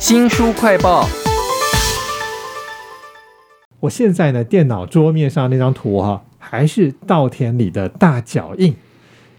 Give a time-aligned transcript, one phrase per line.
[0.00, 1.06] 新书快报。
[3.80, 8.74] 我现在呢，电脑桌面上那张图哈，还是稻田里的大脚印。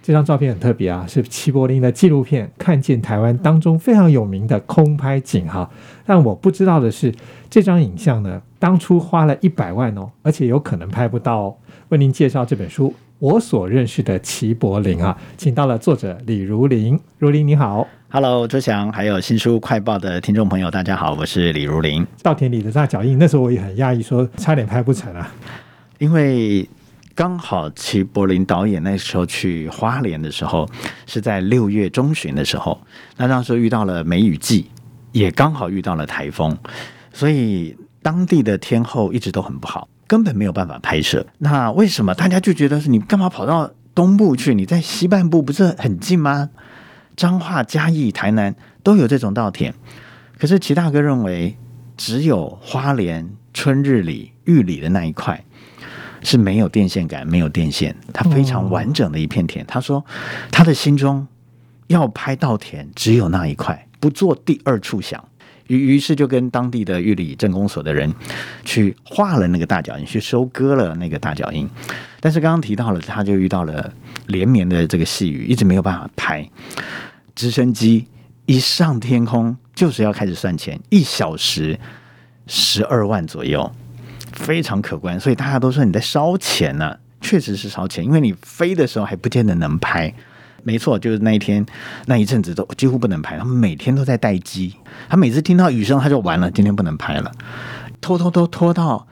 [0.03, 5.67] 这张照片很特别啊，是齐柏林的纪录片《看见台湾》当中非常有名的空拍景哈。
[6.05, 7.11] 但我不知道的是，
[7.49, 11.55] 这张影像呢，当初花了一百万哦，而且有可能拍不到哦。
[11.89, 16.99] 为您介绍这本书，我所认识的齐柏林啊，请到了作者李如林。
[17.17, 17.87] 如林你好。
[18.13, 22.05] Hello，周翔，还有新书快报的听众朋友，大家好，我是李如林。
[22.21, 25.31] 稻田里的大脚印，那时候我也很讶异，说差点拍不成啊。
[25.97, 26.67] 因为
[27.15, 30.69] 刚好齐柏林导演那时候去花莲的时候，
[31.05, 32.81] 是在六月中旬的时候，
[33.15, 34.69] 那那时候遇到了梅雨季，
[35.13, 36.57] 也刚好遇到了台风，
[37.13, 41.25] 所以当地的天候一直都很不好，根本没有办法拍摄。
[41.37, 44.53] 那为什么大家就觉得是你干嘛跑到东部去？
[44.53, 46.49] 你在西半部不是很近吗？
[47.15, 49.73] 彰化、嘉义、台南都有这种稻田，
[50.37, 51.57] 可是齐大哥认为，
[51.97, 55.43] 只有花莲、春日里、玉里的那一块
[56.23, 59.65] 是没有电线杆、没有电线，它非常完整的一片田。
[59.65, 60.03] 他说，
[60.51, 61.27] 他的心中
[61.87, 65.23] 要拍稻田，只有那一块，不做第二处想。
[65.71, 68.13] 于于是就跟当地的玉里镇公所的人
[68.65, 71.69] 去画了那个大脚印，去收割了那个大脚印。
[72.19, 73.91] 但是刚刚提到了，他就遇到了
[74.27, 76.47] 连绵的这个细雨，一直没有办法拍。
[77.33, 78.05] 直升机
[78.45, 81.79] 一上天空，就是要开始算钱，一小时
[82.47, 83.71] 十二万左右，
[84.33, 85.19] 非常可观。
[85.19, 90.13] 所以大家都说你在烧钱呢，确实是烧钱，因为你飞的时候还不见得能拍。
[90.63, 91.65] 没错，就是那一天
[92.05, 94.75] 那一阵子都几乎不能拍，他们每天都在待机。
[95.09, 97.31] 他每次听到雨声，他就完了，今天不能拍了，
[97.99, 99.07] 拖拖拖拖到。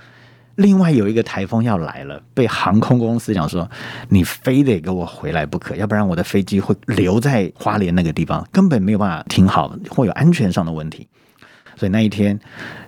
[0.55, 3.69] 另外有一个台风要来了，被航空公司讲说，
[4.09, 11.07] 你非得给我回来不可，要不然我的飞机会留在花莲那个地方，根本没有办法停好，会有安全上的问题。
[11.77, 12.37] 所以那一天，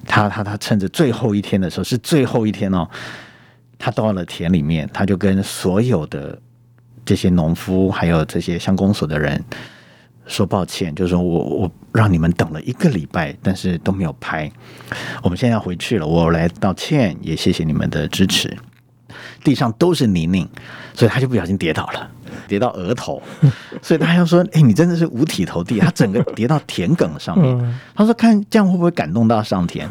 [0.06, 2.86] 他他他趁着最后一天的时候，是最后一天哦，
[3.80, 6.38] 他到了田里面，他就跟所有的
[7.11, 9.44] 这些农夫，还有这些乡公所的人。
[10.27, 14.49] 说抱歉，就是说我我让你们等了一个礼拜，但是都没有拍。
[15.21, 18.58] 我们现在要回去了，我来道歉，也谢谢你们的支持。
[19.44, 20.48] 地上都是泥泞，
[20.94, 22.10] 所以他就不小心跌倒了，
[22.48, 23.21] 跌到额头。
[23.82, 27.80] 所以大家说：“哎，你真的是五体投地。”他整个跌到田埂上面。
[27.94, 29.86] 他说：“看这样会不会感动到上天？”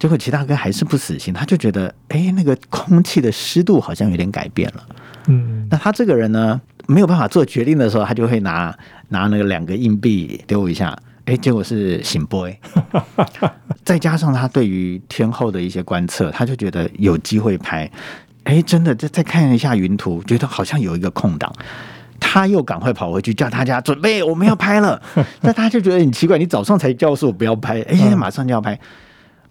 [0.00, 4.82] 结果齐大哥还是不死心，他就觉得：“哎，那个空气的湿度好像有点改变了。”
[5.26, 6.60] 嗯，那他这个人呢？
[6.86, 8.76] 没有办法做决定的时候，他就会拿
[9.08, 12.54] 拿那个两个硬币丢一下，哎，结果是醒 boy。
[13.82, 17.90] 再加上他对于天后的一些观测，他就觉得有机会拍。
[18.42, 21.50] 哎，真的再再看一下云图，觉得好像有一个空档，
[22.20, 25.00] 他又赶快跑回去叫大家准备，我们要拍了。
[25.40, 28.78] 那他就觉得很奇怪，你早上才告诉我不要拍，哎，现在马上就要拍。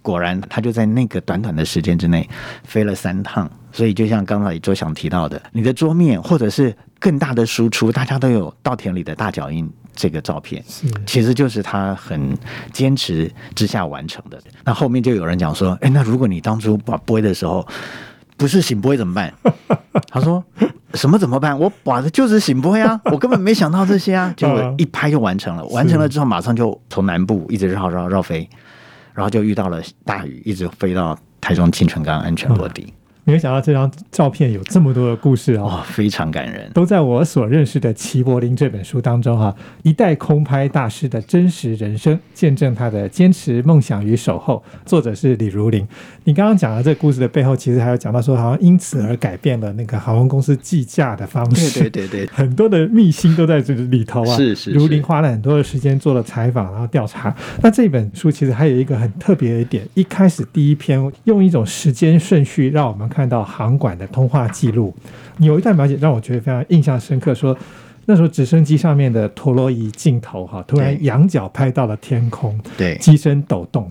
[0.04, 2.30] 果然，他就在那个短短的时间之内
[2.64, 3.50] 飞了三趟。
[3.72, 10.64] 所以，就像刚才周翔提到的，你的桌面或者是更大的输出，大家都有稻田里的大脚印这个照片，
[11.08, 12.38] 其实就是他很
[12.72, 14.40] 坚持之下完成的。
[14.64, 17.68] 那后面就有人讲说：“哎，那如果你当初把播的时候
[18.38, 19.34] 不是醒播怎么办？”
[20.12, 20.44] 他说
[20.94, 21.58] ：“什么怎么办？
[21.58, 25.66] 我把的就是醒播呀， 我根本没想到这些啊，结果一拍就完成了。
[25.70, 28.48] 完成了之后，马上就从南部一直绕绕绕飞。”
[29.14, 32.94] 然后就遇到了大雨，一直飞到台中清泉岗安全落地。
[33.26, 39.56] 没有想到这张照片有这么多的故事哦，非常感人，都在我所认识的齐柏林这本书当中哈。
[39.84, 44.62] 一代空拍大师的真实人生，见证他的坚持、梦想与守候。
[44.86, 45.88] 作者是李如林。
[46.26, 51.80] 你刚刚讲的这个故事的背后，其实还有讲到说，好像因此而改变了那个航空公司计价的方式。
[51.80, 54.36] 对对对对， 很多的秘辛都在这里头啊。
[54.36, 57.34] 是是，如林花了很多的时间做了采访，然后调查。
[57.62, 63.10] 那这本书其实还有一个很特别的一点，一开始第一篇用一种时间顺序让我们。
[63.14, 64.94] 看到航管的通话记录，
[65.38, 67.34] 有一段描写让我觉得非常印象深刻。
[67.36, 67.56] 说
[68.06, 73.90] 那时候直升机上面的陀螺仪镜头哈，突然仰角拍到了天空，对，机身抖动，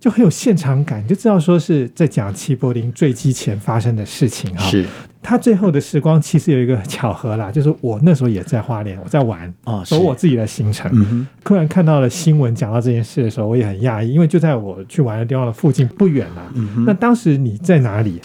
[0.00, 4.64] 就很有现场感，就知道说是在讲齐柏林坠机前发生的事情哈。
[4.64, 4.86] 是。
[5.24, 9.52] 他最后的时光其实有一个巧合啦， 就是我那时候也在花莲，我在玩，
[9.86, 11.26] 走我自己的行程。
[11.42, 16.42] 突然看到了新闻讲到这件事的时候，我也很讶异，因为就在我去玩的地方的附近不远啦。
[16.86, 18.20] 那当时你在哪里？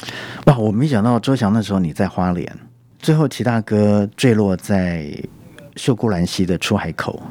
[0.48, 2.46] 哇，我没想到周翔那时候你在花莲，
[3.00, 5.10] 最后齐大哥坠落在
[5.78, 7.22] 秀姑兰溪的出海口，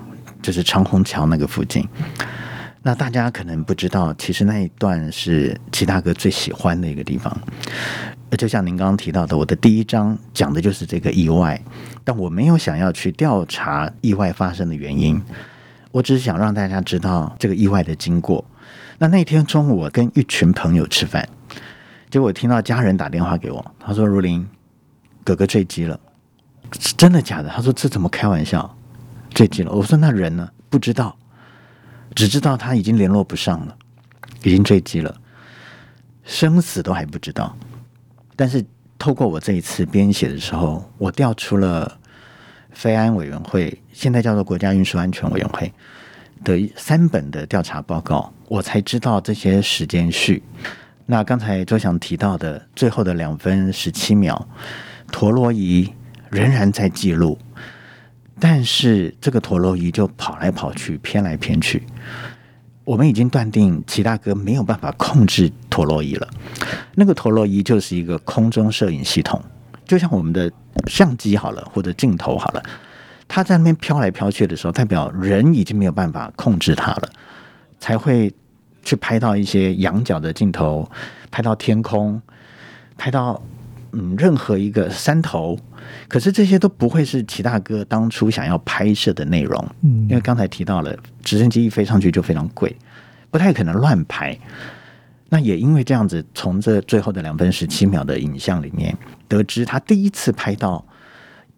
[0.40, 1.86] 就是长虹桥那个附近。
[2.80, 7.36] 那大家可能不知道，其实那一段是齐大哥最喜欢的一个地方。
[8.36, 11.60] 就像您刚刚提到的，我的第一章讲的就是这个意外，
[12.04, 15.20] 但我没有想要去调查意外发生的原因，
[15.90, 18.44] 我只是想让大家知道这个意外的经过。
[18.98, 21.26] 那那天中午，我跟一群朋友吃饭，
[22.10, 24.46] 结果听到家人打电话给我，他说：“如林，
[25.24, 25.98] 哥哥坠机了，
[26.78, 28.76] 是真的假的？”他说：“这怎么开玩笑？
[29.30, 30.48] 坠机了？”我说：“那人呢？
[30.68, 31.16] 不知道，
[32.14, 33.76] 只知道他已经联络不上了，
[34.42, 35.14] 已经坠机了，
[36.24, 37.56] 生死都还不知道。
[38.38, 38.64] 但是
[39.00, 41.98] 透过我这一次编写的时候，我调出了
[42.70, 45.72] 飞安委员会，现在叫做国家运输安全委员会
[46.44, 50.40] 的三本的调查报告，我才知道这些时间序。
[51.04, 54.48] 那刚才周翔提到的最后的两分十七秒，
[55.10, 55.92] 陀螺仪
[56.30, 57.36] 仍然在记录，
[58.38, 61.82] 但是这个陀螺仪就跑来跑去，偏来偏去。
[62.88, 66.26] 我们已经断定齐大哥没有办法控制陀螺仪了。
[66.94, 69.38] 那个陀螺仪就是一个空中摄影系统，
[69.84, 70.50] 就像我们的
[70.86, 72.62] 相机好了，或者镜头好了，
[73.28, 77.10] 它在那边飘来飘去的时候，代表人已经没有办法控制它了，
[77.78, 78.32] 才会
[78.82, 80.90] 去拍到一些仰角的镜头，
[81.30, 82.22] 拍到天空，
[82.96, 83.38] 拍到
[83.92, 85.58] 嗯任何一个山头。
[86.08, 92.74] 可是这些都不会是齐大哥当初想要拍摄的内容，嗯因为刚才提到了直升机一飞上去就非常贵，
[93.30, 94.38] 不太可能乱拍。
[95.30, 98.96] 那也因为这样子，从这最后的两分十七秒的影像里面，
[99.28, 100.82] 得知他第一次拍到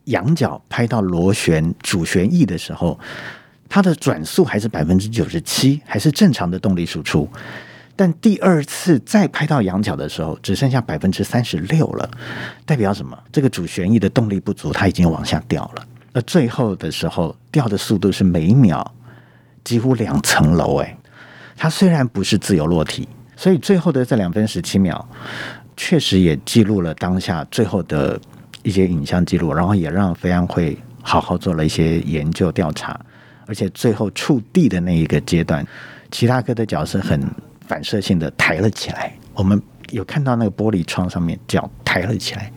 [0.06, 2.98] 仰角、拍到螺旋主旋翼的时候，
[3.68, 7.28] 它的转速还是百分之九十七，还是正常的动力输出。
[8.00, 12.10] 但第二次再拍到仰角的时候，只剩下百分之三十六了，
[12.64, 13.14] 代表什么？
[13.30, 15.86] 这个主旋翼的动力不足，它已经往下掉了。
[16.14, 18.94] 那最后的时候，掉的速度是每秒
[19.62, 20.96] 几乎两层楼，哎，
[21.58, 23.06] 它虽然不是自由落体，
[23.36, 25.06] 所以最后的这两分十七秒，
[25.76, 28.18] 确实也记录了当下最后的
[28.62, 32.98] 一些影像记录，然后也让飞安会好好做了一些研究调查，
[33.44, 35.62] 而且最后触地的那一个阶段，
[36.10, 37.20] 齐大哥的脚是很
[37.70, 39.62] 反射性的抬了起来，我们
[39.92, 42.52] 有看到那个玻璃窗上面脚抬了起来，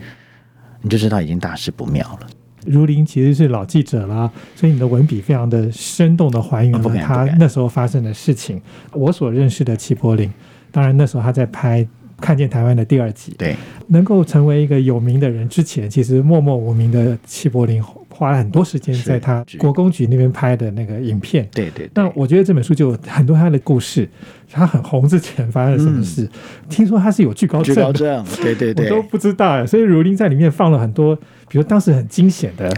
[0.81, 2.27] 你就知道已经大事不妙了。
[2.65, 8.59] 如林其实是老记者啦，所以你的文笔非常的生动的还原了他那时候发生的事情。
[8.91, 10.33] 我所认识的齐柏林，
[10.71, 11.83] 当然那时候他在拍
[12.23, 13.53] 《看见台湾》的第二集，对，
[13.87, 21.45] 能够成为一个有名的人之前，其实默默无名的齐柏林花了很多时间在他国公局那边拍的那个影片。
[21.51, 24.07] 对对对那我觉得这本书就有很多他的故事，
[24.49, 26.29] 他很红之前发生了什么事，
[26.69, 29.67] 听说他是有惧高症惧高症，对对对，我都不知道哎。
[29.67, 31.13] 所以如林在里面放了很多，
[31.49, 32.73] 比如当时很惊险的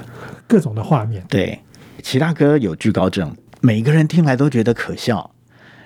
[0.47, 1.23] 各种的画面。
[1.29, 1.59] 对，
[2.01, 3.31] 齐大哥有惧高症，
[3.61, 5.29] 每一个人听来都觉得可笑。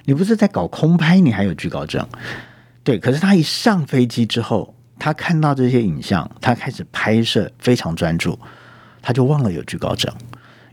[0.06, 2.08] 你不是在搞空拍，你还有惧高症？
[2.84, 8.38] 对，可是他一上飞机之后，他看到这些影像，他开始拍摄，非常专注，
[9.02, 10.12] 他就忘了有惧高症。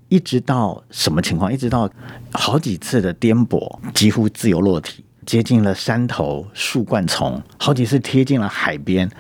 [0.09, 1.53] 一直到什么情况？
[1.53, 1.91] 一直到
[2.33, 9.11] 好几次的颠簸，几乎自由落体，接近了山头、树冠丛，好几次贴近了海边，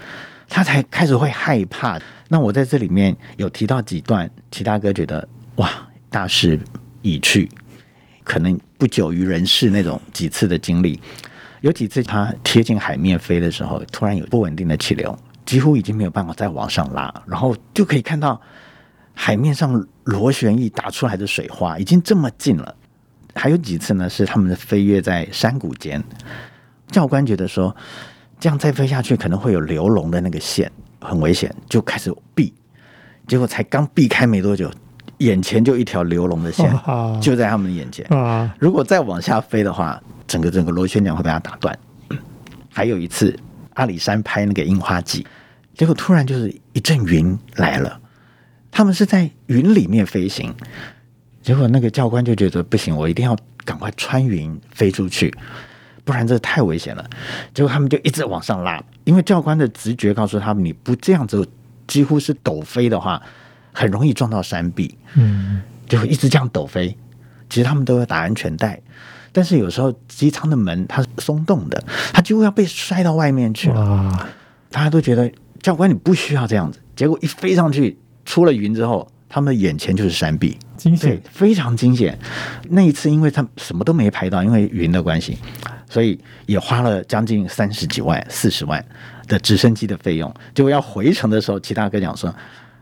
[0.48, 2.00] 他才开始会害怕。
[2.28, 5.70] 那我在这里面有提到几段，齐大哥觉得哇，
[6.08, 6.58] 大势
[7.02, 7.50] 已去，
[8.22, 11.00] 可能不久于人世那种几次的经历。
[11.60, 18.40] 有几次它贴近海面飞的时候，突然有不稳定的气流，几乎已经没有办法再往上拉，然后就可以看到
[19.14, 22.74] 海面上螺旋翼打出来的水花，已经这么近了。
[23.34, 26.02] 还有几次呢，是他们的飞跃在山谷间，
[26.88, 27.74] 教官觉得说
[28.38, 30.70] 这样再飞下去可能会有流龙的那个线，
[31.00, 32.52] 很危险，就开始避。
[33.26, 34.70] 结果才刚避开没多久，
[35.18, 36.70] 眼前就一条流龙的线
[37.20, 38.04] 就在他们的眼前。
[38.06, 41.78] 啊，如果再往下飞的话，整个整个螺旋桨会被它打断。
[42.70, 43.34] 还有一次，
[43.74, 45.26] 阿里山拍那个樱花季，
[45.74, 47.98] 结果突然就是一阵云来了，
[48.70, 50.54] 他们是在云里面飞行，
[51.42, 55.34] 结果那个教官就觉得不行，我一定要赶快穿云飞出去，
[56.04, 57.08] 不然这太危险了。
[57.54, 61.48] 结果他们就一直往上拉，因为教官的直觉告诉他们，你不这样子
[61.86, 63.22] 几乎是抖飞的话，
[63.76, 64.96] 很容易撞到山壁。
[65.14, 66.96] 嗯，就会一直这样抖飞。
[67.50, 68.80] 其实他们都要打安全带，
[69.30, 74.28] 但是有时候机舱的门它是松动的，它几乎要被摔到外面去了。
[74.68, 75.30] 大家都觉得
[75.62, 82.18] 教官你不需要这样子，结果一飞上去，出了云之后，他们的眼前就是山壁，惊对险，非常惊险。
[82.68, 85.38] 那一次，因为他什么都没拍到，因为云的关系，
[85.88, 88.84] 所以也花了将近三十几万、四十万
[89.28, 90.34] 的直升机的费用。
[90.52, 92.34] 结果要回程的时候，其他哥讲说：“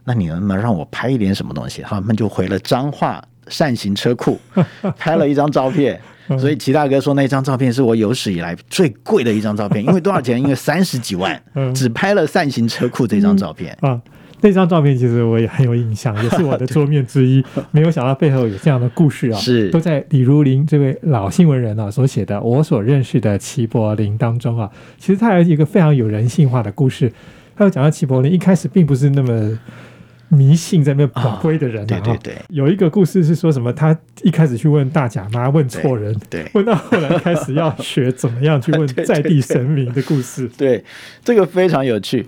[0.04, 4.38] 那你能不能让我拍一点什么东西？”他们就回了彰化善行车库，
[4.98, 6.00] 拍了一张照片。
[6.38, 10.40] 所以齐大哥说那张照片是我有史以来最贵的一张照片，因为多少钱？
[10.40, 13.76] 因为三十几万 嗯，只拍了善行车库这张照片。
[13.82, 14.00] 啊。
[14.40, 17.42] 那张照片其实我也很有印象，也是我的桌面之一。
[17.70, 24.70] 没有想到背后有这样的故事啊，是都在李如林这位老新闻人啊所写的《我所认识的齐柏林》当中啊。
[24.98, 27.10] 其实他有一个非常有人性化的故事。
[27.56, 29.58] 他有讲到齐柏林一开始并不是那么
[30.34, 31.86] 迷信在那边归的人啊。
[31.86, 33.72] 对对对，有一个故事是说什么？
[33.72, 40.48] 他一开始去问大甲妈，问错人，对， 问到后来开始要学怎么样去问在地神明的故事。
[40.58, 40.84] 对，
[41.24, 42.26] 这个非常有趣，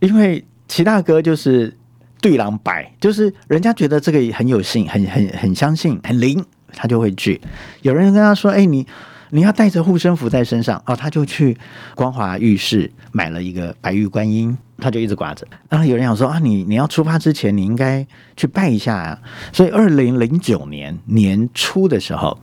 [0.00, 1.74] 因为齐大哥就是
[2.20, 7.40] 对狼白，就是人家觉得这个很有信，很很很相信，很灵，他就会去。
[7.82, 8.86] 有人跟他说：“哎，你。”
[9.30, 11.56] 你要带着护身符在身上哦，他就去
[11.94, 15.46] 光华浴室买了一个白玉观音，他就一直挂着。
[15.68, 18.06] 然后有人想说啊，你你要出发之前，你应该
[18.36, 19.18] 去拜一下啊。
[19.52, 22.38] 所以二零零九年年初的时候，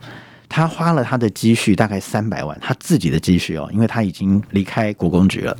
[0.48, 5.56] 他花了他的积蓄大概三百万，他自己的积蓄哦，因为他已经离开国公局了。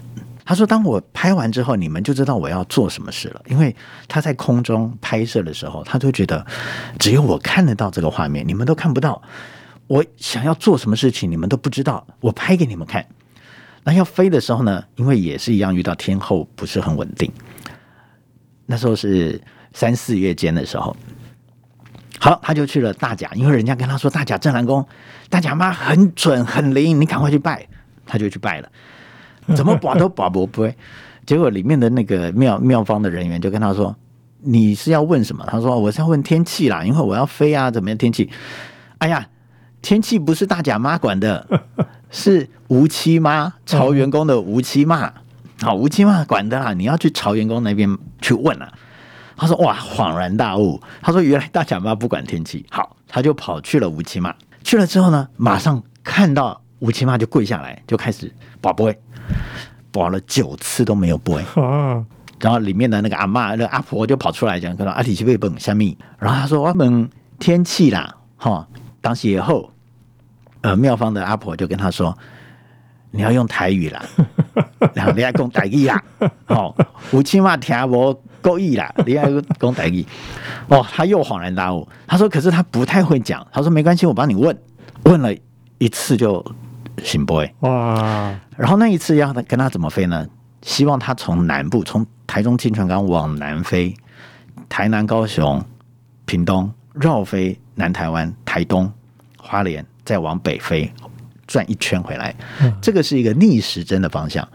[0.48, 3.42] 他说：“当我拍完之后，你们就知道我要做什么事了。
[3.48, 3.74] 因为
[4.06, 6.46] 他在空中拍摄的时候，他就觉得
[7.00, 9.20] 只有我看得到这个画面，你们都看不到。”
[9.88, 12.04] 我想要做什么事情，你们都不知道。
[12.20, 13.06] 我拍给你们看。
[13.84, 14.82] 那要飞的时候呢？
[14.96, 17.30] 因为也是一样，遇到天候不是很稳定。
[18.66, 19.40] 那时候是
[19.72, 20.96] 三四月间的时候，
[22.18, 24.84] 好，他就去了大甲，因为人家跟他说大甲镇南宫，
[25.30, 27.64] 大甲妈很准很灵，你赶快去拜。
[28.04, 28.68] 他就去拜了，
[29.54, 30.68] 怎么保都保不不。
[31.24, 33.94] 结果里面的那个庙庙方的人员就跟他说
[34.42, 38.28] ：“你是要问什么？”他说：“我是要问天气啦，因为我要飞啊，怎么样天气？”
[38.98, 39.28] 哎呀。
[39.86, 41.46] 天气不是大甲妈管的，
[42.10, 45.12] 是吴七妈朝员工的吴七妈，
[45.62, 46.72] 好吴七妈管的啦。
[46.72, 48.68] 你要去朝员工那边去问啊。
[49.36, 54.34] 他说：“哇，恍然大悟。”他说：“原来大甲妈不管天气。”好，他就跑去了吴七妈。
[54.64, 58.92] 去了之后呢，马上看到吴七妈就跪下来，就开始保播，
[59.92, 61.40] 保了九次都没有播。
[62.42, 68.66] 然后里面的那个阿妈、那阿婆就跑出来讲：“跟阿里奇贝本虾米？”然后他说：“我们天气啦，哈，
[69.00, 69.70] 当时以后。”
[70.66, 72.16] 呃，妙方的阿婆就跟他说
[73.12, 74.04] ：“你要用台语啦，
[74.92, 76.02] 然后你要讲台语啦，
[76.48, 76.74] 哦，
[77.12, 80.04] 吴七妈听我够意啦，你要讲台语。
[80.66, 84.58] ”哦，他又恍然大悟，他说：“可是他不太会讲。”他说：“没关系，我帮你问。”
[85.04, 85.32] 问了
[85.78, 86.44] 一次就
[87.04, 88.34] 行不会哇。
[88.56, 90.26] 然后那一次要他跟他怎么飞呢？
[90.62, 93.94] 希望他从南部，从台中清泉港往南飞，
[94.68, 95.64] 台南、高雄、
[96.24, 98.92] 屏东绕飞南台湾、台东、
[99.38, 99.86] 花莲。
[100.06, 100.90] 再往北飞，
[101.46, 102.34] 转一圈回来，
[102.80, 104.48] 这个是一个逆时针的方向。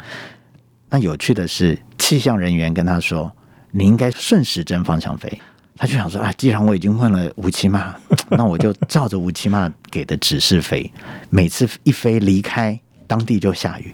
[0.89, 3.31] 那有趣的是，气象人员跟他说
[3.71, 5.39] ：“你应该顺时针方向飞。”
[5.77, 7.95] 他就想说：“啊，既然我已经问了吴七妈，
[8.31, 10.89] 那我就照着吴七妈给的指示飞。
[11.29, 13.93] 每次一飞离开当地就下雨，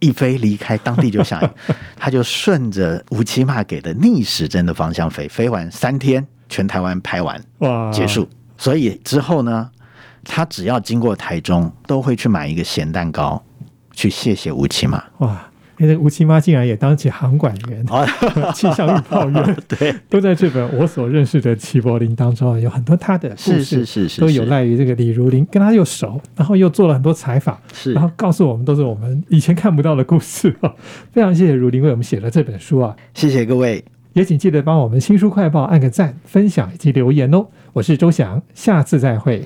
[0.00, 1.48] 一飞离开当地就下雨。
[1.96, 8.28] 他就顺着吴七妈给的逆时针的方向飞，飞完三天，全台湾拍完，哇，结束。
[8.58, 9.70] 所以之后呢？”
[10.32, 13.42] 他只要经过台中，都会去买一个咸蛋糕，
[13.92, 15.02] 去谢谢吴七妈。
[15.18, 17.84] 哇，那个吴七妈竟然也当起航管员、
[18.54, 30.54] 气象预报员， 对，都在这本我所认识的齐柏林当中，有很多他的故事，是是是，都有赖于这个李如林，跟他又熟，然后又做了很多采访，是，然后告诉我们都是我们以前看不到的故事。
[31.10, 37.48] 非常谢谢如林为我们写了这本书啊，谢谢各位，也请记得帮我们新书快报按个赞、分享以及留言哦。
[37.72, 39.42] 我是周翔，下次再会。